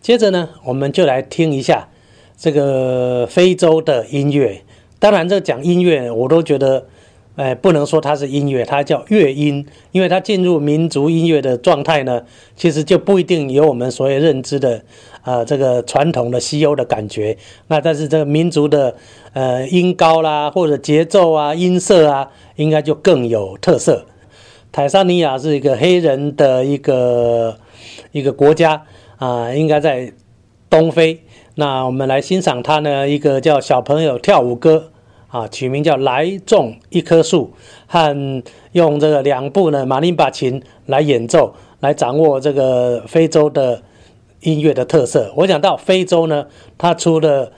[0.00, 1.88] 接着呢，我们就来听一下
[2.38, 4.62] 这个非洲的音乐。
[4.98, 6.86] 当然，这讲音乐，我都觉得，
[7.36, 12.22] 哎，不能说它是音乐，它叫乐音，因为它进入民族音乐的状态呢，
[12.56, 14.82] 其实就不一定有我们所谓认知的，
[15.22, 17.36] 呃，这个传统的西欧的感觉。
[17.68, 18.94] 那但是这个民族的，
[19.34, 24.06] 呃，音高啦，或者节奏啊、音色啊，应该就更有特色。
[24.72, 27.58] 坦桑尼亚是一个黑人的一个
[28.12, 28.84] 一个国家
[29.20, 30.12] 啊，应该在
[30.70, 31.22] 东非。
[31.56, 34.90] 那我们来欣赏它呢，一个叫小朋友跳舞歌
[35.28, 37.52] 啊，取名叫《来种一棵树》，
[37.86, 43.82] 和用这个两部呢马林巴琴来演奏，来掌握这个非洲的
[44.40, 45.30] 音乐的特色。
[45.36, 46.46] 我讲到非洲呢，
[46.78, 47.52] 它除了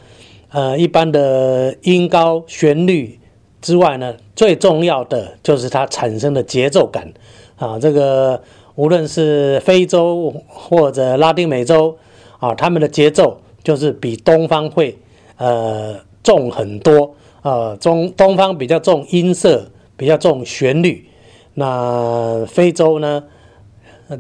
[0.51, 3.21] 呃一般的音高旋律。
[3.61, 7.13] 之外呢，最重要的就是它产生的节奏感
[7.55, 7.79] 啊！
[7.79, 8.43] 这个
[8.75, 11.97] 无论是非洲或者拉丁美洲
[12.39, 14.99] 啊，他们的节奏就是比东方会
[15.37, 17.77] 呃重很多啊。
[17.77, 21.07] 中东方比较重音色，比较重旋律。
[21.55, 23.25] 那非洲呢，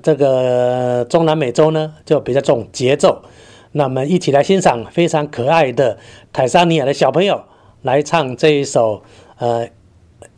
[0.03, 3.23] 这个中南美洲呢就比较重节奏。
[3.73, 5.99] 那么一起来欣赏非常可爱的
[6.33, 7.43] 坦桑尼亚的小朋友
[7.83, 9.03] 来唱这一首。
[9.39, 9.69] 呃，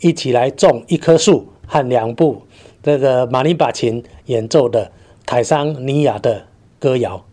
[0.00, 2.40] 一起来种一棵树和两部
[2.84, 4.92] 这个马林巴琴演奏的
[5.24, 6.44] 泰桑尼亚的
[6.78, 7.24] 歌谣。